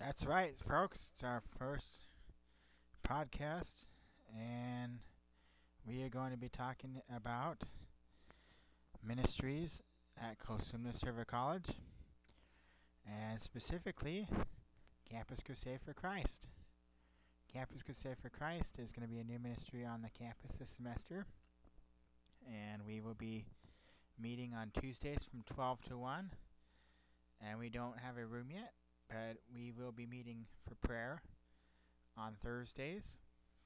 That's 0.00 0.24
right, 0.24 0.54
folks. 0.66 1.10
It's 1.12 1.22
our 1.22 1.42
first 1.58 2.04
podcast, 3.06 3.84
and 4.34 5.00
we 5.86 6.02
are 6.02 6.08
going 6.08 6.30
to 6.30 6.38
be 6.38 6.48
talking 6.48 7.02
about 7.14 7.64
ministries 9.06 9.82
at 10.18 10.38
Cosumnes 10.38 11.04
River 11.04 11.26
College, 11.26 11.72
and 13.06 13.42
specifically 13.42 14.26
Campus 15.04 15.40
Crusade 15.44 15.80
for 15.84 15.92
Christ. 15.92 16.46
Campus 17.52 17.82
Crusade 17.82 18.16
for 18.22 18.30
Christ 18.30 18.78
is 18.78 18.92
going 18.92 19.06
to 19.06 19.12
be 19.12 19.20
a 19.20 19.24
new 19.24 19.38
ministry 19.38 19.84
on 19.84 20.00
the 20.00 20.08
campus 20.08 20.56
this 20.58 20.70
semester, 20.70 21.26
and 22.48 22.86
we 22.86 23.02
will 23.02 23.12
be 23.12 23.44
meeting 24.18 24.54
on 24.54 24.70
Tuesdays 24.80 25.28
from 25.30 25.42
12 25.54 25.82
to 25.90 25.98
1, 25.98 26.30
and 27.46 27.58
we 27.58 27.68
don't 27.68 27.98
have 27.98 28.16
a 28.16 28.24
room 28.24 28.46
yet 28.50 28.72
but 29.10 29.38
we 29.52 29.72
will 29.76 29.92
be 29.92 30.06
meeting 30.06 30.46
for 30.66 30.74
prayer 30.86 31.22
on 32.16 32.36
Thursdays 32.42 33.18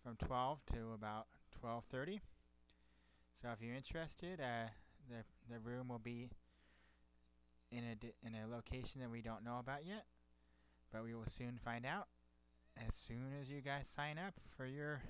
from 0.03 0.17
12 0.17 0.65
to 0.73 0.93
about 0.95 1.27
12:30. 1.61 2.21
So 3.41 3.51
if 3.51 3.61
you're 3.61 3.77
interested, 3.77 4.41
uh, 4.41 4.69
the 5.09 5.25
the 5.49 5.61
room 5.61 5.89
will 5.89 5.99
be 5.99 6.31
in 7.71 7.85
a 7.85 8.27
in 8.27 8.35
a 8.35 8.47
location 8.47 9.01
that 9.01 9.11
we 9.11 9.21
don't 9.21 9.45
know 9.45 9.59
about 9.59 9.85
yet, 9.85 10.07
but 10.93 11.05
we 11.05 11.15
will 11.15 11.27
soon 11.27 11.59
find 11.59 11.85
out 11.85 12.09
as 12.77 12.95
soon 12.95 13.33
as 13.41 13.49
you 13.49 13.61
guys 13.61 13.87
sign 13.87 14.19
up 14.19 14.35
for 14.57 14.67
your 14.67 15.03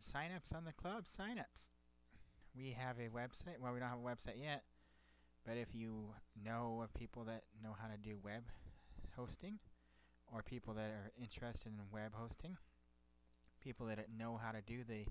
sign-ups 0.00 0.52
on 0.52 0.64
the 0.64 0.72
club 0.72 1.06
sign-ups. 1.08 1.68
We 2.54 2.72
have 2.72 2.98
a 2.98 3.08
website. 3.08 3.58
Well, 3.60 3.72
we 3.72 3.80
don't 3.80 3.88
have 3.88 3.98
a 3.98 4.02
website 4.02 4.40
yet, 4.40 4.64
but 5.44 5.56
if 5.56 5.74
you 5.74 6.14
know 6.44 6.82
of 6.82 6.94
people 6.94 7.24
that 7.24 7.44
know 7.62 7.74
how 7.78 7.88
to 7.88 7.96
do 7.96 8.18
web 8.22 8.44
hosting 9.16 9.58
or 10.32 10.42
people 10.42 10.74
that 10.74 10.90
are 10.90 11.10
interested 11.20 11.68
in 11.68 11.78
web 11.92 12.12
hosting, 12.14 12.56
people 13.62 13.86
that 13.86 13.98
know 14.16 14.38
how 14.42 14.52
to 14.52 14.60
do 14.60 14.84
the 14.84 15.06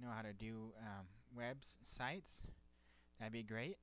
know 0.00 0.08
how 0.14 0.22
to 0.22 0.32
do 0.32 0.72
um, 0.80 1.06
webs 1.34 1.78
sites, 1.82 2.42
that'd 3.18 3.32
be 3.32 3.42
great. 3.42 3.78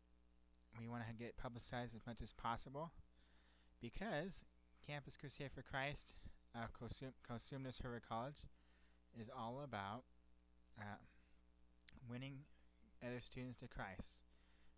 We 0.80 0.88
want 0.88 1.04
to 1.08 1.14
get 1.14 1.38
publicized 1.38 1.96
as 1.96 2.02
much 2.06 2.22
as 2.22 2.34
possible 2.34 2.92
because 3.82 4.44
Campus 4.86 5.18
Crusade 5.18 5.52
for 5.54 5.62
Christ, 5.62 6.14
uh, 6.56 6.66
Cosumnes 7.30 7.84
River 7.84 8.02
College, 8.08 8.44
is 9.20 9.30
all 9.36 9.62
about 9.64 10.04
uh, 10.80 10.98
winning 12.10 12.40
other 13.06 13.20
students 13.20 13.58
to 13.60 13.68
Christ. 13.68 14.18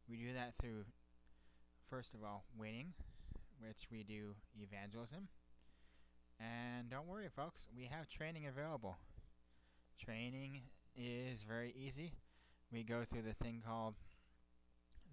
We 0.09 0.17
do 0.17 0.33
that 0.33 0.53
through, 0.59 0.85
first 1.89 2.13
of 2.13 2.23
all, 2.23 2.45
winning 2.57 2.93
which 3.59 3.87
we 3.91 4.03
do 4.03 4.35
evangelism. 4.59 5.27
And 6.39 6.89
don't 6.89 7.07
worry, 7.07 7.29
folks, 7.33 7.67
we 7.75 7.85
have 7.85 8.09
training 8.09 8.47
available. 8.47 8.97
Training 10.03 10.61
is 10.95 11.43
very 11.43 11.73
easy. 11.77 12.13
We 12.71 12.83
go 12.83 13.03
through 13.03 13.21
the 13.21 13.33
thing 13.33 13.61
called 13.65 13.95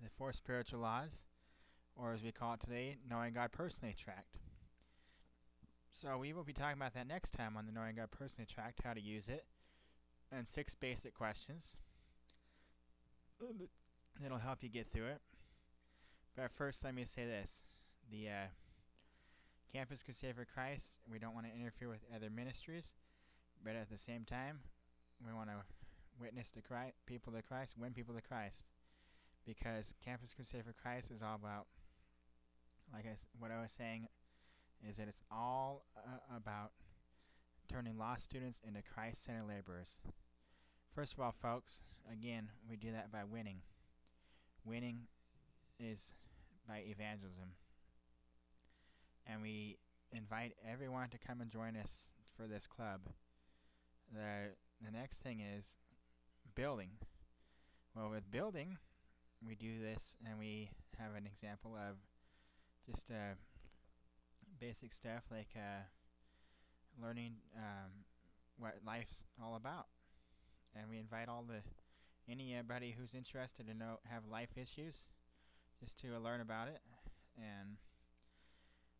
the 0.02 0.10
Four 0.10 0.32
Spiritual 0.32 0.80
Laws, 0.80 1.24
or 1.94 2.12
as 2.12 2.22
we 2.22 2.32
call 2.32 2.54
it 2.54 2.60
today, 2.60 2.96
Knowing 3.08 3.34
God 3.34 3.52
Personally 3.52 3.94
Tract. 3.96 4.38
So 5.92 6.18
we 6.18 6.32
will 6.32 6.42
be 6.42 6.52
talking 6.52 6.76
about 6.76 6.94
that 6.94 7.06
next 7.06 7.32
time 7.32 7.56
on 7.56 7.66
the 7.66 7.72
Knowing 7.72 7.96
God 7.96 8.10
Personally 8.10 8.48
Tract, 8.52 8.80
how 8.82 8.94
to 8.94 9.00
use 9.00 9.28
it, 9.28 9.44
and 10.32 10.48
six 10.48 10.74
basic 10.74 11.14
questions. 11.14 11.76
It'll 14.24 14.38
help 14.38 14.62
you 14.62 14.68
get 14.68 14.90
through 14.90 15.08
it. 15.08 15.20
But 16.36 16.50
first, 16.50 16.82
let 16.84 16.94
me 16.94 17.04
say 17.04 17.26
this 17.26 17.62
the 18.10 18.28
uh, 18.28 18.48
Campus 19.72 20.02
Crusade 20.02 20.36
for 20.36 20.44
Christ. 20.44 20.98
We 21.10 21.18
don't 21.18 21.34
want 21.34 21.46
to 21.46 21.52
interfere 21.52 21.88
with 21.88 22.04
other 22.14 22.30
ministries, 22.30 22.92
but 23.64 23.74
at 23.74 23.90
the 23.90 23.98
same 23.98 24.24
time, 24.24 24.60
we 25.24 25.32
want 25.32 25.48
to 25.48 25.56
witness 26.20 26.50
to 26.52 26.62
Christ, 26.62 26.94
people 27.06 27.32
to 27.32 27.42
Christ, 27.42 27.74
win 27.78 27.92
people 27.92 28.14
to 28.14 28.20
Christ, 28.20 28.64
because 29.46 29.94
Campus 30.04 30.34
Crusade 30.34 30.64
for 30.64 30.74
Christ 30.74 31.10
is 31.10 31.22
all 31.22 31.36
about, 31.36 31.66
like 32.92 33.06
I, 33.06 33.16
what 33.38 33.50
I 33.50 33.62
was 33.62 33.72
saying, 33.72 34.08
is 34.88 34.96
that 34.96 35.08
it's 35.08 35.22
all 35.30 35.86
uh, 35.96 36.36
about 36.36 36.72
turning 37.70 37.96
lost 37.96 38.24
students 38.24 38.60
into 38.66 38.82
Christ-centered 38.82 39.48
laborers. 39.48 39.96
First 40.94 41.14
of 41.14 41.20
all, 41.20 41.32
folks, 41.32 41.80
again, 42.12 42.48
we 42.68 42.76
do 42.76 42.92
that 42.92 43.10
by 43.10 43.24
winning. 43.24 43.62
Winning 44.64 45.06
is 45.80 46.12
by 46.68 46.82
evangelism 46.86 47.52
and 49.26 49.42
we 49.42 49.78
invite 50.12 50.54
everyone 50.70 51.08
to 51.10 51.18
come 51.18 51.40
and 51.40 51.50
join 51.50 51.76
us 51.76 52.08
for 52.36 52.46
this 52.46 52.66
club. 52.66 53.00
The 54.12 54.54
the 54.84 54.90
next 54.90 55.22
thing 55.22 55.40
is 55.40 55.74
building. 56.54 56.90
Well, 57.94 58.10
with 58.10 58.30
building, 58.30 58.78
we 59.46 59.54
do 59.54 59.80
this 59.80 60.16
and 60.26 60.38
we 60.38 60.70
have 60.98 61.14
an 61.14 61.26
example 61.26 61.76
of 61.76 61.96
just 62.90 63.10
uh, 63.10 63.34
basic 64.60 64.92
stuff 64.92 65.24
like 65.30 65.50
uh, 65.56 65.82
learning 67.00 67.34
um, 67.56 67.90
what 68.58 68.74
life's 68.86 69.24
all 69.42 69.56
about, 69.56 69.86
and 70.74 70.88
we 70.90 70.98
invite 70.98 71.28
all 71.28 71.44
the 71.46 71.62
anybody 72.30 72.94
who's 72.96 73.14
interested 73.14 73.66
to 73.66 73.74
know 73.74 73.98
have 74.04 74.22
life 74.30 74.56
issues 74.56 75.06
just 75.80 75.98
to 75.98 76.18
learn 76.18 76.40
about 76.40 76.68
it 76.68 76.80
and 77.36 77.76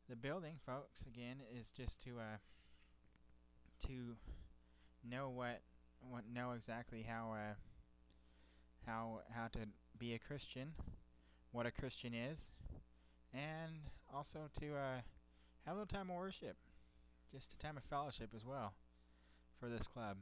the 0.09 0.17
building, 0.17 0.59
folks, 0.67 1.03
again, 1.07 1.37
is 1.59 1.71
just 1.71 2.03
to 2.05 2.19
uh, 2.19 2.39
to 3.87 4.17
know 5.09 5.29
what 5.31 5.63
what 6.01 6.25
know 6.33 6.53
exactly 6.53 7.05
how 7.09 7.33
uh, 7.33 7.55
how 8.87 9.21
how 9.35 9.49
to 9.49 9.61
be 9.99 10.15
a 10.15 10.19
Christian, 10.19 10.73
what 11.53 11.67
a 11.67 11.71
Christian 11.71 12.15
is, 12.15 12.49
and 13.33 13.73
also 14.13 14.51
to 14.61 14.75
uh, 14.75 15.01
have 15.67 15.77
a 15.77 15.79
little 15.79 15.87
time 15.87 16.11
of 16.11 16.17
worship, 16.17 16.57
just 17.33 17.53
a 17.53 17.59
time 17.59 17.77
of 17.77 17.85
fellowship 17.85 18.31
as 18.35 18.45
well, 18.45 18.75
for 19.61 19.69
this 19.69 19.87
club. 19.87 20.19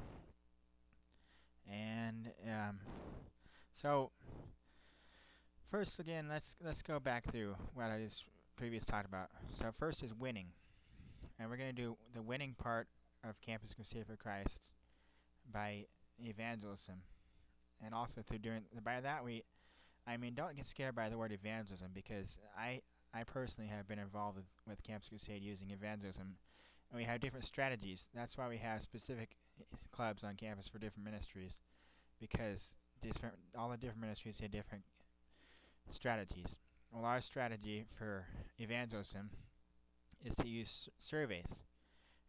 And 1.71 2.31
um, 2.47 2.79
so 3.73 4.11
first 5.71 5.99
again, 5.99 6.27
let's 6.29 6.57
let's 6.65 6.83
go 6.83 6.99
back 6.99 7.31
through 7.31 7.55
what 7.75 7.87
I 7.91 8.01
just 8.03 8.25
previously 8.57 8.91
talked 8.91 9.07
about. 9.07 9.29
So 9.51 9.71
first 9.71 10.03
is 10.03 10.15
winning, 10.15 10.49
and 11.39 11.51
we're 11.51 11.57
going 11.57 11.75
to 11.75 11.83
do 11.83 11.97
the 12.15 12.23
winning 12.23 12.55
part 12.59 12.89
of 13.29 13.41
Campus 13.41 13.75
Crusade 13.75 14.07
for 14.07 14.17
Christ 14.17 14.69
by 15.53 15.85
evangelism, 16.19 17.03
and 17.85 17.95
also 17.95 18.23
through 18.23 18.39
doing 18.39 18.63
by 18.83 19.01
that 19.01 19.25
we, 19.25 19.45
I 20.07 20.17
mean, 20.17 20.35
don't 20.35 20.57
get 20.57 20.67
scared 20.67 20.95
by 20.95 21.09
the 21.09 21.19
word 21.19 21.33
evangelism 21.33 21.89
because 21.95 22.39
I 22.59 22.81
I 23.15 23.25
personally 23.25 23.69
have 23.71 23.89
been 23.89 23.99
involved 23.99 24.37
with, 24.37 24.47
with 24.67 24.83
Campus 24.83 25.09
Crusade 25.09 25.43
using 25.43 25.71
evangelism, 25.71 26.37
and 26.91 26.99
we 26.99 27.05
have 27.05 27.21
different 27.21 27.45
strategies. 27.45 28.09
That's 28.15 28.39
why 28.39 28.49
we 28.49 28.59
have 28.59 28.83
specific 28.83 29.37
clubs 29.93 30.25
on 30.25 30.35
campus 30.37 30.69
for 30.69 30.79
different 30.79 31.05
ministries 31.05 31.61
because 32.21 32.75
different 33.03 33.35
all 33.57 33.71
the 33.71 33.77
different 33.77 34.01
ministries 34.01 34.41
have 34.41 34.51
different 34.51 34.85
strategies. 35.91 36.57
Well, 36.93 37.05
our 37.05 37.21
strategy 37.21 37.85
for 37.99 38.27
evangelism 38.59 39.31
is 40.25 40.35
to 40.37 40.49
use 40.49 40.89
surveys, 40.99 41.61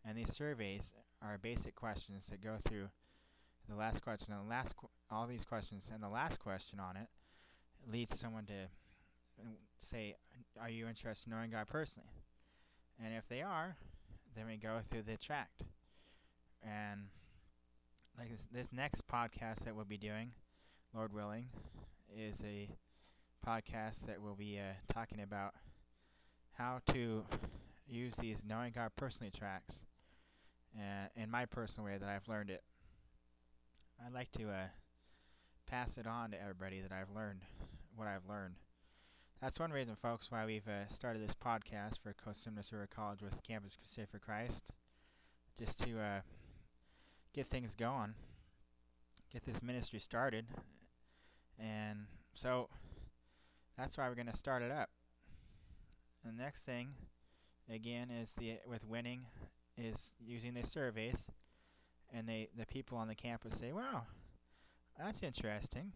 and 0.06 0.18
these 0.18 0.34
surveys 0.34 0.94
are 1.22 1.38
basic 1.38 1.76
questions 1.76 2.28
that 2.28 2.44
go 2.44 2.58
through 2.68 2.90
the 3.68 3.76
last 3.76 4.02
question 4.02 4.34
and 4.34 4.46
the 4.46 4.50
last 4.50 4.76
qu- 4.76 4.90
all 5.12 5.28
these 5.28 5.46
questions 5.46 5.90
and 5.94 6.02
the 6.02 6.10
last 6.10 6.40
question 6.40 6.80
on 6.80 6.96
it 6.98 7.08
leads 7.90 8.20
someone 8.20 8.46
to 8.46 8.64
uh, 9.40 9.48
say, 9.80 10.16
"Are 10.60 10.70
you 10.70 10.88
interested 10.88 11.28
in 11.28 11.38
knowing 11.38 11.52
God 11.52 11.68
personally?" 11.68 12.10
And 13.04 13.14
if 13.14 13.28
they 13.28 13.42
are, 13.42 13.78
then 14.36 14.48
we 14.48 14.58
go 14.58 14.80
through 14.90 15.04
the 15.04 15.18
tract. 15.18 15.64
And 16.64 17.06
like 18.18 18.32
this, 18.32 18.48
this 18.52 18.68
next 18.72 19.08
podcast 19.08 19.64
that 19.66 19.76
we'll 19.76 19.86
be 19.86 19.98
doing, 19.98 20.32
Lord 20.94 21.14
willing, 21.14 21.48
is 22.16 22.44
a 22.46 22.70
podcast 23.46 24.06
that 24.08 24.22
will 24.22 24.36
be 24.36 24.60
uh, 24.60 24.94
talking 24.94 25.22
about 25.22 25.54
how 26.58 26.80
to 26.88 27.24
use 27.88 28.16
these 28.18 28.44
knowing 28.48 28.74
God 28.76 28.92
personally 28.96 29.32
tracts 29.32 29.84
uh, 30.78 31.08
in 31.16 31.32
my 31.32 31.46
personal 31.46 31.90
way 31.90 31.98
that 31.98 32.10
I've 32.10 32.28
learned 32.28 32.50
it. 32.50 32.64
I'd 34.06 34.14
like 34.14 34.32
to 34.34 34.50
uh, 34.50 34.68
pass 35.70 35.98
it 35.98 36.08
on 36.08 36.32
to 36.32 36.42
everybody 36.42 36.82
that 36.82 36.92
I've 36.92 37.16
learned 37.16 37.42
what 37.96 38.08
I've 38.08 38.28
learned. 38.28 38.56
That's 39.42 39.60
one 39.60 39.72
reason, 39.72 39.96
folks, 39.96 40.32
why 40.32 40.46
we've 40.46 40.68
uh, 40.68 40.88
started 40.88 41.22
this 41.22 41.36
podcast 41.36 42.00
for 42.02 42.14
Cosumnes 42.14 42.72
River 42.72 42.90
College 42.94 43.22
with 43.22 43.42
Campus 43.44 43.78
Crusade 43.78 44.10
for 44.10 44.20
Christ, 44.20 44.72
just 45.58 45.80
to 45.84 46.00
uh, 46.00 46.20
get 47.34 47.48
things 47.48 47.76
going, 47.76 48.14
get 49.32 49.46
this 49.46 49.62
ministry 49.62 50.00
started, 50.00 50.46
and 51.60 52.06
so 52.34 52.70
that's 53.78 53.98
why 53.98 54.08
we're 54.08 54.16
going 54.16 54.28
to 54.28 54.38
start 54.38 54.62
it 54.62 54.72
up. 54.72 54.90
The 56.26 56.32
next 56.32 56.62
thing, 56.64 56.90
again, 57.74 58.10
is 58.10 58.34
the 58.34 58.58
with 58.68 58.86
winning, 58.86 59.22
is 59.78 60.14
using 60.20 60.54
the 60.54 60.66
surveys, 60.66 61.30
and 62.14 62.28
they 62.28 62.50
the 62.58 62.66
people 62.66 62.98
on 62.98 63.08
the 63.08 63.16
campus 63.16 63.58
say, 63.58 63.72
"Wow, 63.72 64.04
that's 64.98 65.24
interesting." 65.24 65.94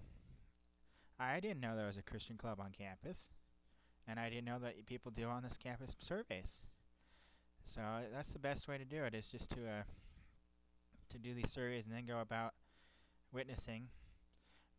I 1.20 1.40
didn't 1.40 1.62
know 1.62 1.76
there 1.76 1.88
was 1.88 1.98
a 1.98 2.02
Christian 2.04 2.38
club 2.38 2.60
on 2.60 2.72
campus, 2.72 3.30
and 4.08 4.20
I 4.20 4.30
didn't 4.30 4.46
know 4.46 4.60
that 4.60 4.86
people 4.86 5.12
do 5.12 5.28
on 5.28 5.44
this 5.44 5.58
campus 5.58 5.96
surveys. 6.00 6.60
So 7.66 7.82
that's 8.14 8.30
the 8.30 8.40
best 8.40 8.68
way 8.68 8.78
to 8.78 8.86
do 8.86 9.04
it 9.04 9.14
is 9.14 9.28
just 9.28 9.50
to 9.52 9.62
uh, 9.62 9.84
to 11.10 11.18
do 11.18 11.34
these 11.34 11.52
surveys 11.52 11.86
and 11.86 11.94
then 11.94 12.06
go 12.06 12.20
about 12.20 12.54
witnessing. 13.32 13.88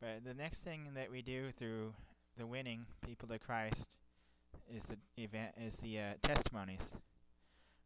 But 0.01 0.25
the 0.25 0.35
next 0.35 0.63
thing 0.63 0.89
that 0.95 1.11
we 1.11 1.23
do 1.23 1.51
through 1.59 1.95
the 2.37 2.47
winning 2.47 2.87
people 3.07 3.29
to 3.29 3.39
Christ 3.39 3.89
is 4.75 4.85
the 4.85 5.23
event 5.23 5.53
is 5.61 5.77
the 5.79 5.99
uh, 5.99 6.03
testimonies. 6.23 6.95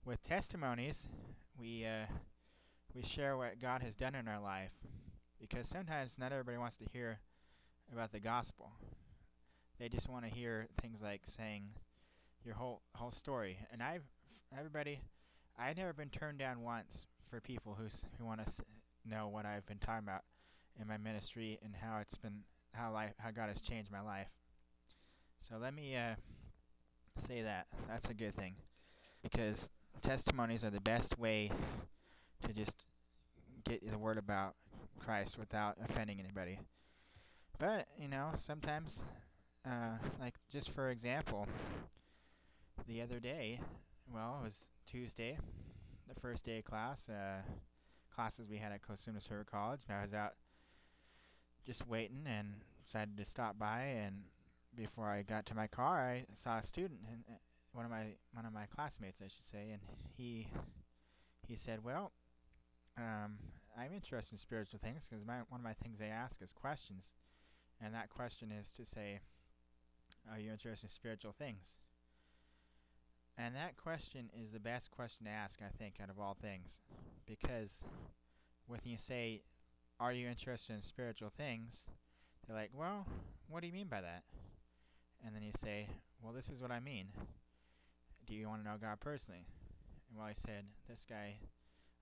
With 0.04 0.22
testimonies, 0.22 1.06
we 1.58 1.84
uh, 1.84 2.06
we 2.94 3.02
share 3.02 3.36
what 3.36 3.60
God 3.60 3.82
has 3.82 3.94
done 3.94 4.14
in 4.14 4.26
our 4.26 4.40
life, 4.40 4.72
because 5.40 5.68
sometimes 5.68 6.18
not 6.18 6.32
everybody 6.32 6.56
wants 6.56 6.76
to 6.76 6.84
hear 6.92 7.20
about 7.92 8.12
the 8.12 8.20
gospel. 8.20 8.72
They 9.78 9.88
just 9.88 10.08
want 10.08 10.24
to 10.24 10.30
hear 10.30 10.66
things 10.80 11.00
like 11.02 11.22
saying 11.24 11.64
your 12.44 12.54
whole 12.54 12.80
whole 12.94 13.10
story. 13.10 13.58
And 13.72 13.82
I've 13.82 14.02
everybody, 14.56 15.00
I've 15.58 15.76
never 15.76 15.92
been 15.92 16.10
turned 16.10 16.38
down 16.38 16.62
once 16.62 17.06
for 17.30 17.40
people 17.40 17.76
who's 17.78 18.04
who 18.18 18.26
want 18.26 18.44
to 18.44 18.62
know 19.04 19.28
what 19.28 19.46
I've 19.46 19.66
been 19.66 19.78
talking 19.78 20.04
about 20.04 20.22
in 20.80 20.86
my 20.86 20.96
ministry 20.96 21.58
and 21.62 21.74
how 21.74 21.98
it's 21.98 22.16
been 22.16 22.40
how 22.72 22.92
life 22.92 23.12
how 23.18 23.30
God 23.30 23.48
has 23.48 23.60
changed 23.60 23.90
my 23.90 24.00
life. 24.00 24.28
So 25.38 25.56
let 25.60 25.74
me 25.74 25.96
uh, 25.96 26.14
say 27.16 27.42
that 27.42 27.66
that's 27.88 28.08
a 28.08 28.14
good 28.14 28.34
thing 28.34 28.54
because 29.22 29.68
testimonies 30.02 30.64
are 30.64 30.70
the 30.70 30.80
best 30.80 31.18
way 31.18 31.50
to 32.46 32.52
just 32.52 32.86
get 33.64 33.88
the 33.90 33.98
word 33.98 34.18
about 34.18 34.54
Christ 34.98 35.38
without 35.38 35.76
offending 35.82 36.20
anybody. 36.20 36.58
But 37.58 37.88
you 37.98 38.08
know, 38.08 38.30
sometimes, 38.34 39.04
uh, 39.66 39.98
like 40.20 40.34
just 40.50 40.70
for 40.70 40.90
example, 40.90 41.46
the 42.86 43.02
other 43.02 43.18
day, 43.18 43.60
well, 44.12 44.38
it 44.40 44.44
was 44.44 44.70
Tuesday, 44.86 45.38
the 46.08 46.20
first 46.20 46.44
day 46.44 46.58
of 46.58 46.64
class, 46.64 47.08
uh, 47.08 47.42
classes 48.14 48.46
we 48.48 48.58
had 48.58 48.72
at 48.72 48.82
Cosumnes 48.82 49.30
River 49.30 49.46
College, 49.50 49.80
and 49.88 49.98
I 49.98 50.02
was 50.02 50.14
out 50.14 50.34
just 51.66 51.86
waiting 51.86 52.24
and 52.26 52.54
decided 52.84 53.16
to 53.16 53.24
stop 53.24 53.58
by. 53.58 53.82
And 53.82 54.22
before 54.74 55.06
I 55.06 55.22
got 55.22 55.46
to 55.46 55.54
my 55.54 55.66
car, 55.66 56.00
I 56.00 56.24
saw 56.34 56.58
a 56.58 56.62
student, 56.62 57.00
and 57.10 57.22
uh, 57.30 57.34
one 57.72 57.84
of 57.84 57.90
my 57.90 58.14
one 58.32 58.46
of 58.46 58.52
my 58.52 58.66
classmates, 58.66 59.20
I 59.20 59.28
should 59.28 59.44
say, 59.44 59.70
and 59.70 59.80
he 60.16 60.48
he 61.46 61.56
said, 61.56 61.84
"Well, 61.84 62.12
um, 62.96 63.38
I'm 63.78 63.92
interested 63.94 64.34
in 64.34 64.38
spiritual 64.38 64.80
things 64.82 65.08
because 65.08 65.24
one 65.24 65.44
of 65.52 65.62
my 65.62 65.74
things 65.74 65.98
they 65.98 66.06
ask 66.06 66.42
is 66.42 66.52
questions." 66.52 67.12
And 67.80 67.94
that 67.94 68.10
question 68.10 68.50
is 68.52 68.72
to 68.72 68.84
say, 68.84 69.20
Are 70.30 70.38
you 70.38 70.50
interested 70.50 70.86
in 70.86 70.90
spiritual 70.90 71.32
things? 71.32 71.78
And 73.38 73.54
that 73.54 73.76
question 73.76 74.30
is 74.36 74.50
the 74.50 74.60
best 74.60 74.90
question 74.90 75.26
to 75.26 75.30
ask, 75.30 75.60
I 75.62 75.70
think, 75.78 75.94
out 76.02 76.10
of 76.10 76.18
all 76.18 76.36
things. 76.40 76.80
Because 77.26 77.84
when 78.66 78.80
you 78.84 78.98
say, 78.98 79.42
Are 80.00 80.12
you 80.12 80.28
interested 80.28 80.74
in 80.74 80.82
spiritual 80.82 81.30
things? 81.30 81.86
They're 82.46 82.56
like, 82.56 82.70
Well, 82.74 83.06
what 83.48 83.60
do 83.60 83.68
you 83.68 83.72
mean 83.72 83.86
by 83.88 84.00
that? 84.00 84.24
And 85.24 85.34
then 85.34 85.42
you 85.42 85.52
say, 85.56 85.88
Well, 86.20 86.32
this 86.32 86.50
is 86.50 86.60
what 86.60 86.72
I 86.72 86.80
mean. 86.80 87.06
Do 88.26 88.34
you 88.34 88.48
want 88.48 88.64
to 88.64 88.68
know 88.68 88.76
God 88.80 88.98
personally? 89.00 89.46
And 90.10 90.18
well, 90.18 90.26
I 90.26 90.32
said, 90.32 90.64
This 90.88 91.06
guy, 91.08 91.36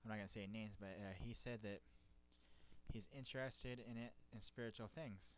I'm 0.02 0.08
not 0.08 0.16
going 0.16 0.26
to 0.26 0.32
say 0.32 0.48
names, 0.50 0.74
but 0.80 0.96
uh, 0.98 1.12
he 1.22 1.34
said 1.34 1.60
that 1.64 1.82
he's 2.92 3.08
interested 3.16 3.78
in 3.78 3.98
it 3.98 4.14
in 4.32 4.40
spiritual 4.40 4.88
things 4.88 5.36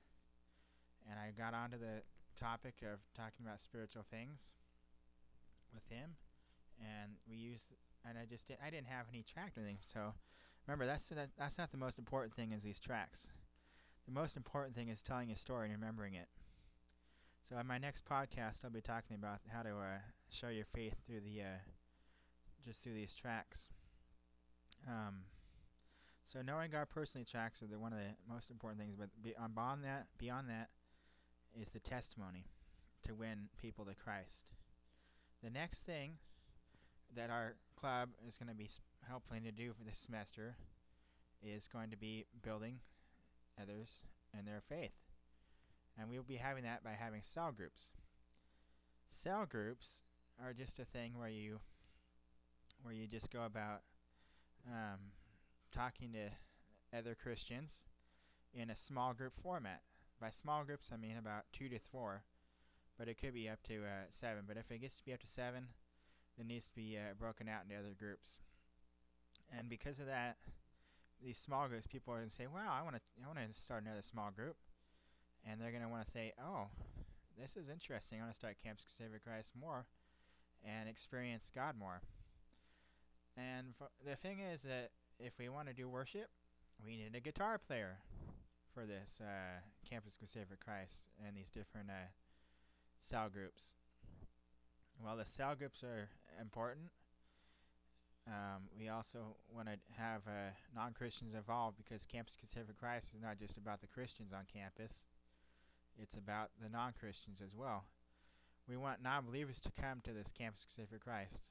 and 1.11 1.19
I 1.19 1.33
got 1.37 1.55
onto 1.55 1.79
the 1.79 2.03
topic 2.37 2.83
of 2.83 3.01
talking 3.17 3.45
about 3.45 3.61
spiritual 3.61 4.05
things 4.11 4.53
with 5.75 5.87
him, 5.89 6.17
and 6.81 7.13
we 7.29 7.37
used, 7.37 7.73
and 8.09 8.19
I 8.19 8.25
just 8.25 8.49
did, 8.49 8.59
I 8.65 8.71
didn't 8.71 8.87
have 8.87 9.07
any 9.11 9.23
tract 9.23 9.57
or 9.57 9.61
anything. 9.61 9.79
So 9.85 10.15
remember, 10.67 10.87
that's 10.87 11.09
that, 11.11 11.31
that's 11.39 11.59
not 11.59 11.71
the 11.71 11.79
most 11.79 11.99
important 11.99 12.35
thing 12.35 12.53
is 12.53 12.63
these 12.63 12.81
tracts. 12.81 13.29
The 14.07 14.13
most 14.13 14.37
important 14.37 14.75
thing 14.75 14.89
is 14.89 15.03
telling 15.03 15.31
a 15.31 15.37
story 15.37 15.71
and 15.71 15.81
remembering 15.81 16.15
it. 16.15 16.29
So 17.49 17.59
in 17.59 17.67
my 17.67 17.79
next 17.79 18.05
podcast, 18.05 18.65
I'll 18.65 18.71
be 18.71 18.81
talking 18.81 19.17
about 19.17 19.41
how 19.53 19.63
to 19.63 19.71
uh, 19.71 19.99
show 20.31 20.49
your 20.49 20.67
faith 20.67 20.95
through 21.07 21.21
the 21.21 21.43
uh, 21.43 21.59
just 22.65 22.83
through 22.83 22.95
these 22.95 23.15
tracts. 23.15 23.71
Um, 24.87 25.25
so 26.25 26.43
knowing 26.43 26.71
God 26.71 26.89
personally 26.93 27.25
tracts 27.25 27.63
are 27.63 27.67
the 27.67 27.79
one 27.79 27.93
of 27.93 27.99
the 27.99 28.33
most 28.33 28.51
important 28.51 28.81
things. 28.81 28.95
But 28.99 29.09
be, 29.23 29.35
on 29.37 29.53
beyond 29.53 29.85
that, 29.85 30.07
beyond 30.19 30.49
that, 30.51 30.69
is 31.59 31.71
the 31.71 31.81
testimony 31.81 32.45
to 33.07 33.15
win 33.15 33.49
people 33.61 33.87
to 33.87 33.95
Christ. 33.95 34.51
The 35.43 35.51
next 35.51 35.85
thing 35.85 36.19
that 37.15 37.31
our 37.31 37.55
club 37.77 38.11
is 38.27 38.39
going 38.39 38.49
to 38.49 38.55
be 38.55 38.69
helping 39.09 39.45
to 39.45 39.53
do 39.53 39.73
for 39.73 39.85
this 39.85 39.99
semester 39.99 40.57
is 41.43 41.69
going 41.69 41.91
to 41.91 41.97
be 41.97 42.27
building 42.43 42.81
others 43.61 44.03
in 44.37 44.45
their 44.45 44.61
faith. 44.69 44.93
And 45.99 46.09
we'll 46.11 46.23
be 46.23 46.37
having 46.37 46.65
that 46.65 46.85
by 46.85 46.93
having 46.99 47.23
cell 47.23 47.53
groups. 47.53 47.93
Cell 49.09 49.47
groups 49.49 50.03
are 50.43 50.53
just 50.53 50.79
a 50.79 50.85
thing 50.85 51.13
where 51.17 51.29
you 51.29 51.61
where 52.83 52.95
you 52.95 53.07
just 53.07 53.33
go 53.33 53.45
about 53.45 53.83
um, 54.67 54.99
talking 55.73 56.13
to 56.13 56.97
other 56.97 57.17
Christians 57.21 57.85
in 58.55 58.71
a 58.71 58.77
small 58.77 59.15
group 59.15 59.35
format. 59.37 59.83
By 60.21 60.31
small 60.31 60.65
groups, 60.65 60.91
I 60.93 60.97
mean 60.97 61.17
about 61.19 61.45
two 61.53 61.69
to 61.69 61.79
four, 61.79 62.23
but 62.99 63.09
it 63.09 63.17
could 63.17 63.33
be 63.33 63.49
up 63.49 63.63
to 63.65 63.85
uh, 63.85 64.07
seven. 64.11 64.43
But 64.47 64.57
if 64.57 64.71
it 64.71 64.81
gets 64.81 64.97
to 64.99 65.05
be 65.05 65.13
up 65.13 65.21
to 65.21 65.27
seven, 65.27 65.69
it 66.39 66.47
needs 66.47 66.67
to 66.67 66.75
be 66.75 66.99
uh, 66.99 67.15
broken 67.19 67.49
out 67.49 67.63
into 67.65 67.79
other 67.79 67.95
groups. 67.99 68.39
And 69.57 69.69
because 69.69 70.01
of 70.01 70.07
that, 70.07 70.37
these 71.25 71.39
small 71.39 71.69
groups, 71.69 71.87
people 71.87 72.13
are 72.13 72.19
going 72.19 72.29
to 72.29 72.35
say, 72.35 72.47
"Wow, 72.47 72.75
I 72.79 72.83
want 72.83 72.97
to, 72.97 73.03
I 73.23 73.27
want 73.27 73.39
to 73.39 73.59
start 73.59 73.85
another 73.85 74.03
small 74.03 74.31
group," 74.31 74.57
and 75.49 75.61
they're 75.61 75.71
going 75.71 75.83
to 75.83 75.89
want 75.89 76.05
to 76.05 76.11
say, 76.11 76.33
"Oh, 76.43 76.67
this 77.41 77.57
is 77.57 77.69
interesting. 77.69 78.19
I 78.19 78.23
want 78.23 78.35
to 78.35 78.39
start 78.39 78.57
Campus 78.63 78.85
Crusade 78.85 79.13
for 79.13 79.19
Christ 79.19 79.53
more, 79.59 79.87
and 80.65 80.89
experience 80.89 81.51
God 81.55 81.77
more." 81.79 82.03
And 83.37 83.75
the 84.05 84.17
thing 84.17 84.41
is 84.41 84.63
that 84.63 84.91
if 85.19 85.39
we 85.39 85.49
want 85.49 85.69
to 85.69 85.75
do 85.75 85.89
worship, 85.89 86.29
we 86.85 86.97
need 86.97 87.15
a 87.15 87.21
guitar 87.21 87.59
player 87.59 87.99
for 88.75 88.85
this 88.85 89.21
uh, 89.23 89.61
Campus 89.89 90.17
Crusade 90.17 90.47
for 90.49 90.57
Christ 90.57 91.05
and 91.25 91.37
these 91.37 91.51
different 91.51 91.91
uh, 91.91 92.11
cell 93.01 93.29
groups. 93.33 93.75
While 95.01 95.17
the 95.17 95.27
cell 95.27 95.55
groups 95.55 95.83
are 95.83 96.09
important. 96.41 96.89
Um, 98.27 98.65
we 98.79 98.89
also 98.89 99.37
want 99.55 99.69
to 99.69 99.79
have 99.97 100.23
uh, 100.27 100.53
non 100.75 100.93
Christians 100.93 101.33
involved 101.35 101.79
because 101.79 102.05
Campus 102.05 102.37
for 102.37 102.73
Christ 102.75 103.15
is 103.15 103.23
not 103.23 103.39
just 103.39 103.57
about 103.57 103.81
the 103.81 103.87
Christians 103.87 104.33
on 104.35 104.45
campus, 104.53 105.07
it's 106.01 106.15
about 106.15 106.51
the 106.63 106.69
non 106.69 106.93
Christians 106.99 107.41
as 107.41 107.55
well. 107.55 107.85
We 108.69 108.77
want 108.77 109.03
non 109.03 109.25
believers 109.25 109.61
to 109.61 109.71
come 109.71 110.01
to 110.05 110.13
this 110.13 110.31
Campus 110.31 110.67
for 110.91 110.99
Christ. 110.99 111.51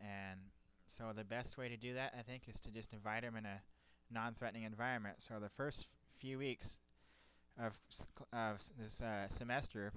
And 0.00 0.38
so 0.86 1.12
the 1.14 1.24
best 1.24 1.58
way 1.58 1.68
to 1.68 1.76
do 1.76 1.94
that, 1.94 2.14
I 2.18 2.22
think, 2.22 2.48
is 2.48 2.60
to 2.60 2.70
just 2.70 2.92
invite 2.92 3.22
them 3.22 3.36
in 3.36 3.44
a 3.44 3.62
non 4.12 4.34
threatening 4.34 4.62
environment. 4.62 5.16
So 5.18 5.40
the 5.40 5.48
first 5.48 5.88
few 6.18 6.38
weeks 6.38 6.78
of, 7.58 7.78
of 8.32 8.58
this 8.78 9.00
uh, 9.00 9.26
semester 9.28 9.92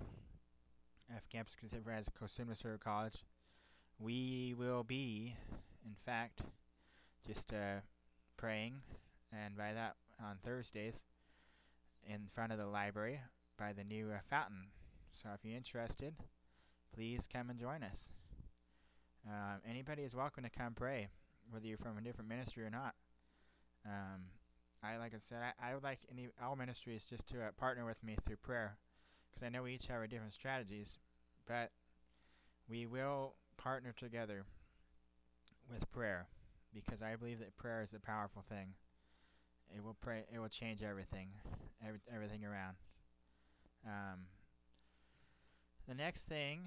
of 1.15 1.29
Campus 1.29 1.55
Christ 1.55 1.73
at 2.07 2.15
Cosumnes 2.15 2.63
River 2.63 2.79
College, 2.83 3.25
we 3.99 4.55
will 4.57 4.83
be 4.83 5.35
in 5.85 5.95
fact, 6.05 6.41
just 7.25 7.53
uh, 7.53 7.81
praying, 8.37 8.81
and 9.31 9.55
by 9.57 9.73
that 9.73 9.95
on 10.23 10.37
Thursdays, 10.43 11.05
in 12.07 12.27
front 12.33 12.51
of 12.51 12.57
the 12.57 12.65
library 12.65 13.19
by 13.57 13.73
the 13.73 13.83
new 13.83 14.09
uh, 14.11 14.19
fountain. 14.29 14.67
So 15.11 15.29
if 15.33 15.43
you're 15.43 15.57
interested, 15.57 16.15
please 16.93 17.27
come 17.31 17.49
and 17.49 17.59
join 17.59 17.83
us. 17.83 18.09
Um, 19.27 19.61
anybody 19.69 20.03
is 20.03 20.15
welcome 20.15 20.43
to 20.43 20.49
come 20.49 20.73
pray, 20.73 21.07
whether 21.49 21.65
you're 21.65 21.77
from 21.77 21.97
a 21.97 22.01
different 22.01 22.29
ministry 22.29 22.65
or 22.65 22.69
not. 22.69 22.95
Um, 23.85 24.23
I 24.83 24.97
like 24.97 25.13
I 25.13 25.19
said, 25.19 25.39
I, 25.41 25.71
I 25.71 25.73
would 25.73 25.83
like 25.83 25.99
any 26.11 26.27
all 26.43 26.55
ministries 26.55 27.05
just 27.09 27.27
to 27.29 27.41
uh, 27.41 27.51
partner 27.57 27.85
with 27.85 28.03
me 28.03 28.17
through 28.25 28.37
prayer, 28.37 28.77
because 29.33 29.45
I 29.45 29.49
know 29.49 29.63
we 29.63 29.73
each 29.73 29.87
have 29.87 29.97
our 29.97 30.07
different 30.07 30.33
strategies, 30.33 30.97
but 31.47 31.71
we 32.69 32.85
will 32.85 33.33
partner 33.57 33.93
together 33.95 34.45
with 35.71 35.89
prayer 35.91 36.27
because 36.73 37.01
I 37.01 37.15
believe 37.15 37.39
that 37.39 37.55
prayer 37.57 37.81
is 37.81 37.93
a 37.93 37.99
powerful 37.99 38.43
thing. 38.47 38.73
It 39.75 39.83
will 39.83 39.95
pray. 39.99 40.23
It 40.33 40.39
will 40.39 40.49
change 40.49 40.83
everything, 40.83 41.29
every, 41.85 41.99
everything 42.13 42.45
around. 42.45 42.75
Um, 43.85 44.27
the 45.87 45.95
next 45.95 46.25
thing 46.25 46.61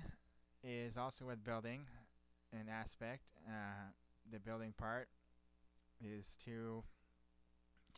is 0.63 0.97
also 0.97 1.25
with 1.27 1.45
building 1.45 1.83
an 2.53 2.69
aspect. 2.69 3.23
Uh, 3.47 3.91
the 4.31 4.41
building 4.41 4.75
part 4.77 5.09
is 6.05 6.37
to 6.45 6.83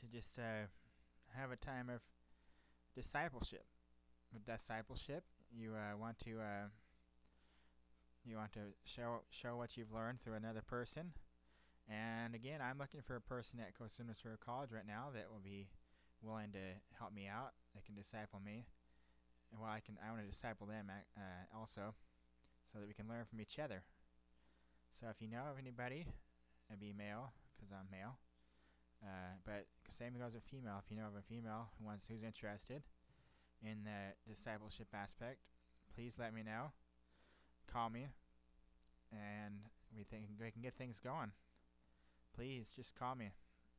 to 0.01 0.07
just 0.07 0.39
uh, 0.39 0.67
have 1.35 1.51
a 1.51 1.57
time 1.57 1.89
of 1.89 2.01
discipleship. 2.95 3.65
With 4.33 4.45
discipleship, 4.45 5.25
you 5.51 5.73
uh, 5.73 5.97
want 5.97 6.19
to 6.21 6.41
uh, 6.41 6.69
you 8.25 8.37
want 8.37 8.53
to 8.53 8.77
show 8.85 9.21
show 9.31 9.57
what 9.57 9.77
you've 9.77 9.93
learned 9.93 10.21
through 10.21 10.35
another 10.35 10.61
person. 10.61 11.13
And 11.89 12.35
again, 12.35 12.61
I'm 12.61 12.77
looking 12.77 13.01
for 13.01 13.17
a 13.17 13.21
person 13.21 13.59
at 13.61 13.73
Cosumnes 13.73 14.23
River 14.23 14.39
College 14.45 14.71
right 14.71 14.87
now 14.87 15.09
that 15.15 15.33
will 15.33 15.41
be 15.43 15.69
willing 16.21 16.53
to 16.53 16.77
help 16.99 17.15
me 17.15 17.27
out. 17.27 17.53
They 17.75 17.81
can 17.81 17.95
disciple 17.95 18.41
me. 18.45 18.67
And 19.51 19.61
well, 19.61 19.71
I 19.71 19.81
can 19.81 19.97
I 20.05 20.11
want 20.13 20.21
to 20.21 20.29
disciple 20.29 20.67
them 20.67 20.93
uh, 20.93 21.59
also, 21.59 21.95
so 22.71 22.79
that 22.79 22.87
we 22.87 22.93
can 22.93 23.09
learn 23.09 23.25
from 23.25 23.41
each 23.41 23.59
other. 23.59 23.83
So 24.93 25.07
if 25.09 25.23
you 25.23 25.29
know 25.29 25.49
of 25.49 25.59
anybody, 25.59 26.05
it'd 26.69 26.81
be 26.81 26.93
male 26.93 27.33
because 27.57 27.73
I'm 27.73 27.89
male. 27.91 28.19
Uh, 29.01 29.41
but 29.47 29.65
same 29.89 30.13
goes 30.21 30.35
with 30.35 30.45
female. 30.45 30.83
If 30.85 30.91
you 30.91 31.01
know 31.01 31.09
of 31.09 31.17
a 31.17 31.25
female 31.25 31.71
who 31.79 31.87
wants 31.87 32.09
who's 32.09 32.23
interested 32.23 32.83
in 33.63 33.85
the 33.85 34.33
discipleship 34.33 34.89
aspect, 34.95 35.39
please 35.95 36.15
let 36.19 36.35
me 36.35 36.43
know 36.43 36.73
call 37.73 37.91
me, 37.91 38.09
and 39.13 39.55
we 39.97 40.05
think 40.05 40.25
we 40.41 40.51
can 40.51 40.63
get 40.63 40.75
things 40.75 41.01
going. 41.03 41.33
Please 42.35 42.73
just 42.75 42.99
call 42.99 43.15
me 43.15 43.31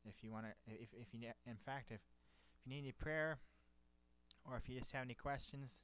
if 0.06 0.24
you 0.24 0.32
want 0.32 0.46
to. 0.46 0.52
If 0.68 0.90
if 0.94 1.08
you 1.14 1.28
in 1.46 1.58
fact 1.66 1.92
if 1.92 2.00
if 2.00 2.66
you 2.66 2.72
need 2.72 2.80
any 2.80 2.92
prayer, 2.92 3.40
or 4.50 4.58
if 4.58 4.70
you 4.70 4.80
just 4.80 4.92
have 4.92 5.04
any 5.04 5.14
questions, 5.14 5.84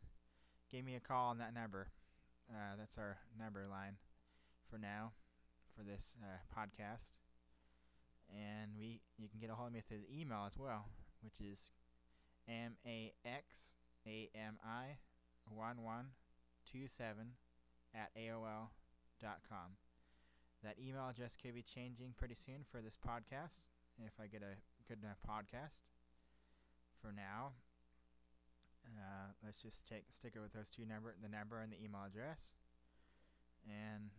give 0.71 0.85
me 0.85 0.95
a 0.95 0.99
call 0.99 1.29
on 1.29 1.37
that 1.39 1.53
number. 1.53 1.87
Uh, 2.49 2.75
that's 2.77 2.97
our 2.97 3.17
number 3.39 3.65
line 3.69 3.97
for 4.69 4.77
now 4.77 5.11
for 5.75 5.83
this 5.83 6.15
uh, 6.21 6.37
podcast. 6.53 7.17
And 8.29 8.71
we 8.77 9.01
you 9.17 9.27
can 9.29 9.39
get 9.39 9.49
a 9.49 9.55
hold 9.55 9.69
of 9.69 9.73
me 9.73 9.81
through 9.87 9.99
the 10.07 10.21
email 10.21 10.45
as 10.45 10.57
well, 10.57 10.85
which 11.21 11.39
is 11.41 11.71
m 12.47 12.75
a 14.07 14.29
x 14.33 14.35
a 14.35 14.37
m 14.37 14.57
i 14.63 14.97
one 15.49 15.83
one 15.83 16.07
two 16.69 16.87
seven 16.87 17.37
at 17.93 18.11
AOL.com. 18.17 19.77
That 20.63 20.75
email 20.81 21.07
address 21.09 21.37
could 21.39 21.53
be 21.53 21.63
changing 21.63 22.13
pretty 22.17 22.35
soon 22.35 22.65
for 22.69 22.81
this 22.81 22.97
podcast 22.97 23.61
if 24.03 24.13
I 24.19 24.27
get 24.27 24.41
a 24.41 24.57
good 24.87 24.99
enough 25.01 25.21
podcast. 25.21 25.85
For 27.01 27.13
now, 27.13 27.53
uh, 28.97 29.33
let's 29.43 29.61
just 29.61 29.85
take 29.87 30.05
stick 30.09 30.33
it 30.35 30.41
with 30.41 30.53
those 30.53 30.69
two 30.69 30.85
number, 30.85 31.13
the 31.21 31.29
number 31.29 31.61
and 31.61 31.71
the 31.71 31.77
email 31.77 32.01
address, 32.05 32.49
and 33.67 34.09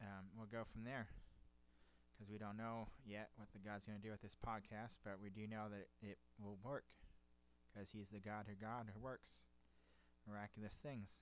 um, 0.00 0.26
we'll 0.36 0.50
go 0.50 0.64
from 0.66 0.84
there. 0.84 1.06
Because 2.14 2.30
we 2.30 2.38
don't 2.38 2.56
know 2.56 2.88
yet 3.04 3.30
what 3.36 3.48
the 3.52 3.58
God's 3.58 3.86
going 3.86 3.98
to 3.98 4.04
do 4.04 4.10
with 4.10 4.22
this 4.22 4.36
podcast, 4.38 4.98
but 5.04 5.18
we 5.22 5.30
do 5.30 5.46
know 5.46 5.66
that 5.70 5.90
it 6.00 6.18
will 6.38 6.58
work. 6.62 6.84
Because 7.74 7.90
He's 7.90 8.08
the 8.08 8.20
God 8.20 8.46
who 8.46 8.54
God 8.54 8.86
who 8.94 9.00
works 9.00 9.44
miraculous 10.28 10.74
things. 10.74 11.18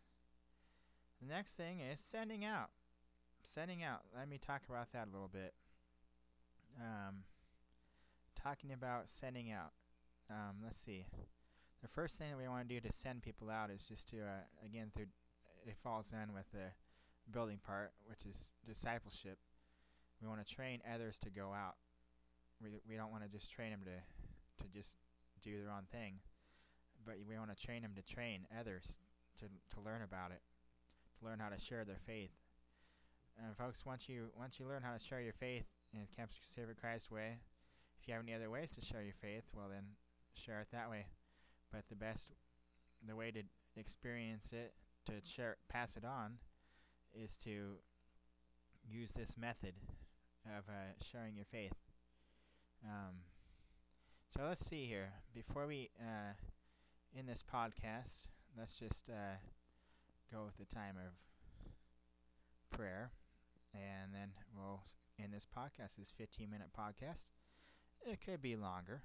The 1.21 1.29
next 1.29 1.53
thing 1.53 1.81
is 1.81 2.01
sending 2.01 2.45
out. 2.45 2.71
Sending 3.43 3.83
out. 3.83 4.03
Let 4.17 4.29
me 4.29 4.39
talk 4.39 4.63
about 4.69 4.93
that 4.93 5.09
a 5.11 5.13
little 5.13 5.31
bit. 5.33 5.55
Um, 6.81 7.25
talking 8.41 8.73
about 8.73 9.09
sending 9.09 9.51
out. 9.51 9.73
Um, 10.31 10.57
let's 10.65 10.81
see. 10.81 11.07
The 11.83 11.89
first 11.89 12.19
thing 12.19 12.31
that 12.31 12.39
we 12.39 12.49
want 12.49 12.69
to 12.69 12.75
do 12.75 12.81
to 12.81 12.93
send 12.93 13.23
people 13.23 13.51
out 13.51 13.71
is 13.71 13.85
just 13.87 14.09
to, 14.11 14.19
uh, 14.19 14.47
again, 14.65 14.91
through 14.95 15.07
it 15.67 15.77
falls 15.77 16.13
in 16.13 16.35
with 16.35 16.51
the 16.53 16.75
building 17.31 17.59
part, 17.65 17.93
which 18.07 18.27
is 18.27 18.51
discipleship. 18.67 19.39
We 20.21 20.29
want 20.29 20.45
to 20.45 20.55
train 20.55 20.81
others 20.93 21.19
to 21.21 21.31
go 21.31 21.53
out. 21.53 21.77
We 22.61 22.71
we 22.89 22.97
don't 22.97 23.11
want 23.11 23.25
to 23.25 23.29
just 23.29 23.51
train 23.51 23.71
them 23.71 23.83
to 23.85 24.65
to 24.65 24.73
just 24.73 24.97
do 25.43 25.61
their 25.61 25.71
own 25.71 25.85
thing, 25.91 26.15
but 27.05 27.17
we 27.29 27.39
want 27.39 27.57
to 27.57 27.67
train 27.67 27.83
them 27.83 27.93
to 27.97 28.03
train 28.03 28.47
others 28.59 28.99
to 29.39 29.47
to 29.75 29.81
learn 29.81 30.03
about 30.03 30.31
it 30.31 30.43
to 31.19 31.25
learn 31.27 31.39
how 31.39 31.49
to 31.49 31.59
share 31.59 31.85
their 31.85 32.01
faith. 32.07 32.33
And 33.43 33.57
folks, 33.57 33.87
once 33.87 34.09
you 34.09 34.27
once 34.39 34.59
you 34.59 34.67
learn 34.67 34.83
how 34.83 34.93
to 34.93 34.99
share 34.99 35.21
your 35.21 35.33
faith 35.33 35.65
in 35.93 36.01
Campus 36.17 36.37
for 36.55 36.75
Christ 36.75 37.11
way, 37.11 37.39
if 38.01 38.09
you 38.09 38.15
have 38.15 38.23
any 38.23 38.35
other 38.35 38.51
ways 38.51 38.71
to 38.73 38.85
share 38.85 39.03
your 39.03 39.15
faith, 39.21 39.45
well 39.55 39.67
then 39.71 39.85
share 40.35 40.61
it 40.61 40.69
that 40.73 40.91
way. 40.91 41.07
But 41.73 41.85
the 41.89 41.97
best, 41.97 42.29
the 43.07 43.17
way 43.17 43.31
to 43.31 43.43
experience 43.77 44.53
it, 44.53 44.75
to 45.07 45.15
share, 45.25 45.57
pass 45.69 45.97
it 45.97 46.05
on, 46.05 46.35
is 47.15 47.37
to 47.39 47.77
use 48.87 49.13
this 49.13 49.37
method 49.39 49.75
of 50.47 50.69
uh, 50.69 50.93
sharing 51.11 51.35
your 51.37 51.47
faith. 51.47 51.73
Um, 52.85 53.23
so 54.29 54.43
let's 54.47 54.67
see 54.67 54.87
here. 54.87 55.13
Before 55.35 55.67
we 55.67 55.91
uh, 56.01 56.35
in 57.14 57.26
this 57.26 57.45
podcast, 57.45 58.28
let's 58.59 58.75
just 58.75 59.11
uh, 59.11 59.37
go 60.33 60.45
with 60.45 60.57
the 60.57 60.75
time 60.75 60.97
of 60.97 61.12
prayer, 62.76 63.12
and 63.75 64.14
then 64.14 64.31
we'll 64.57 64.83
in 65.19 65.31
this 65.31 65.47
podcast, 65.47 65.97
this 65.99 66.12
15 66.16 66.50
minute 66.50 66.69
podcast. 66.76 67.25
It 68.04 68.21
could 68.25 68.40
be 68.40 68.57
longer, 68.57 69.02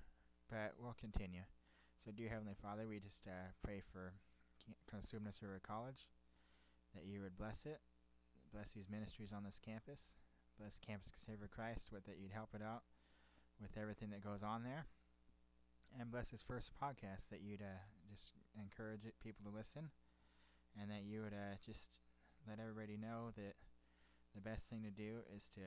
but 0.50 0.74
we'll 0.82 0.96
continue. 1.00 1.44
So, 2.04 2.12
dear 2.12 2.30
Heavenly 2.30 2.56
Father, 2.62 2.88
we 2.88 3.00
just 3.00 3.28
uh, 3.28 3.52
pray 3.64 3.82
for 3.92 4.14
Cosumnes 4.90 5.42
River 5.42 5.60
College 5.62 6.08
that 6.96 7.06
you 7.06 7.22
would 7.22 7.38
bless 7.38 7.66
it, 7.66 7.82
bless 8.54 8.72
these 8.72 8.90
ministries 8.90 9.34
on 9.36 9.44
this 9.44 9.60
campus, 9.64 10.16
bless 10.58 10.80
Campus 10.80 11.12
Savior 11.26 11.50
Christ, 11.54 11.90
with 11.92 12.06
that 12.06 12.18
you'd 12.20 12.32
help 12.32 12.50
it 12.56 12.62
out 12.64 12.84
with 13.62 13.78
everything 13.78 14.10
that 14.12 14.24
goes 14.24 14.44
on 14.44 14.64
there, 14.64 14.86
and 16.00 16.10
bless 16.10 16.30
this 16.30 16.44
first 16.44 16.72
podcast 16.82 17.30
that 17.30 17.42
you'd 17.42 17.62
uh, 17.62 17.84
just 18.18 18.34
encourage 18.58 19.06
it, 19.06 19.14
people 19.22 19.46
to 19.46 19.56
listen 19.56 19.94
and 20.80 20.90
that 20.90 21.06
you 21.06 21.22
would 21.22 21.34
uh, 21.34 21.58
just 21.66 22.02
let 22.50 22.60
everybody 22.60 22.98
know 22.98 23.30
that 23.36 23.54
the 24.34 24.42
best 24.42 24.66
thing 24.66 24.82
to 24.82 24.90
do 24.90 25.22
is 25.36 25.46
to 25.54 25.62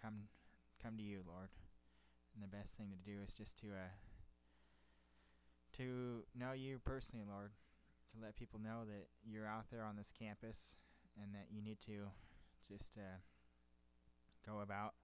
come 0.00 0.30
come 0.82 0.96
to 0.96 1.02
you, 1.02 1.22
Lord. 1.26 1.50
And 2.34 2.42
the 2.42 2.50
best 2.50 2.76
thing 2.76 2.90
to 2.90 3.10
do 3.10 3.18
is 3.22 3.34
just 3.34 3.58
to 3.60 3.66
uh, 3.68 3.94
to 5.78 6.22
know 6.34 6.52
you 6.52 6.78
personally, 6.84 7.24
Lord. 7.28 7.50
To 8.14 8.22
let 8.22 8.36
people 8.36 8.58
know 8.58 8.82
that 8.86 9.06
you're 9.24 9.46
out 9.46 9.70
there 9.70 9.84
on 9.84 9.96
this 9.96 10.12
campus 10.16 10.74
and 11.20 11.32
that 11.34 11.46
you 11.50 11.62
need 11.62 11.78
to 11.86 12.10
just 12.66 12.96
uh, 12.98 13.18
go 14.44 14.60
about 14.60 14.94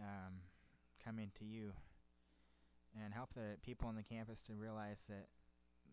um, 0.00 0.42
coming 1.04 1.30
to 1.38 1.44
you 1.44 1.72
and 3.00 3.14
help 3.14 3.32
the 3.34 3.56
people 3.62 3.88
on 3.88 3.94
the 3.94 4.02
campus 4.02 4.42
to 4.42 4.54
realize 4.54 5.04
that 5.08 5.28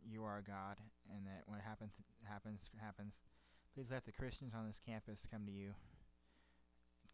you 0.06 0.24
are 0.24 0.44
God, 0.46 0.78
and 1.10 1.26
that 1.26 1.44
what 1.46 1.62
happens 1.62 1.94
happens 2.28 2.70
happens. 2.82 3.22
Please 3.74 3.92
let 3.92 4.06
the 4.06 4.12
Christians 4.12 4.54
on 4.56 4.68
this 4.68 4.82
campus 4.84 5.28
come 5.30 5.46
to 5.46 5.52
you, 5.52 5.74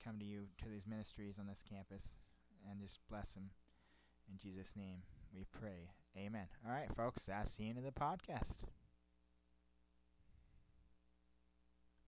come 0.04 0.20
to 0.20 0.26
you 0.26 0.48
to 0.64 0.70
these 0.70 0.88
ministries 0.88 1.36
on 1.40 1.48
this 1.48 1.64
campus 1.68 2.18
and 2.70 2.80
just 2.80 3.00
bless 3.10 3.34
them. 3.34 3.50
In 4.32 4.38
Jesus' 4.38 4.74
name 4.76 5.04
we 5.36 5.46
pray. 5.52 5.92
Amen. 6.18 6.48
All 6.66 6.72
right, 6.72 6.90
folks, 6.96 7.24
that's 7.26 7.52
the 7.52 7.70
end 7.70 7.78
of 7.78 7.84
the 7.84 7.92
podcast. 7.92 8.64